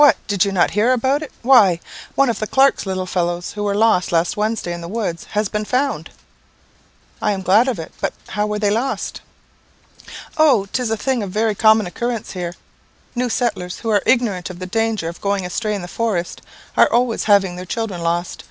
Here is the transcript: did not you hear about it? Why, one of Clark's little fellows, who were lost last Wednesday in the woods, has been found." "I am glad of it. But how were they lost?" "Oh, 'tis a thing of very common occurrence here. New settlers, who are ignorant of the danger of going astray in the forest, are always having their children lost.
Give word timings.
did 0.25 0.51
not 0.51 0.71
you 0.71 0.73
hear 0.73 0.93
about 0.93 1.21
it? 1.21 1.31
Why, 1.43 1.79
one 2.15 2.27
of 2.27 2.41
Clark's 2.49 2.87
little 2.87 3.05
fellows, 3.05 3.51
who 3.53 3.61
were 3.63 3.75
lost 3.75 4.11
last 4.11 4.35
Wednesday 4.35 4.73
in 4.73 4.81
the 4.81 4.87
woods, 4.87 5.25
has 5.35 5.47
been 5.47 5.63
found." 5.63 6.09
"I 7.21 7.33
am 7.33 7.43
glad 7.43 7.67
of 7.67 7.77
it. 7.77 7.91
But 8.01 8.13
how 8.29 8.47
were 8.47 8.57
they 8.57 8.71
lost?" 8.71 9.21
"Oh, 10.37 10.65
'tis 10.65 10.89
a 10.89 10.97
thing 10.97 11.21
of 11.21 11.29
very 11.29 11.53
common 11.53 11.85
occurrence 11.85 12.31
here. 12.31 12.55
New 13.13 13.29
settlers, 13.29 13.81
who 13.81 13.91
are 13.91 14.01
ignorant 14.07 14.49
of 14.49 14.57
the 14.57 14.65
danger 14.65 15.07
of 15.07 15.21
going 15.21 15.45
astray 15.45 15.75
in 15.75 15.83
the 15.83 15.87
forest, 15.87 16.41
are 16.75 16.91
always 16.91 17.25
having 17.25 17.55
their 17.55 17.63
children 17.67 18.01
lost. 18.01 18.39